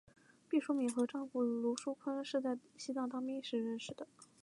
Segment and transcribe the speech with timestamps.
[0.49, 4.07] 毕淑敏和丈夫芦书坤是在西藏当兵时认识的。